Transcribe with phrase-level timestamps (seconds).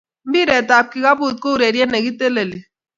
[0.29, 2.57] mpiret ap kikaput ko ureriet nekiteleli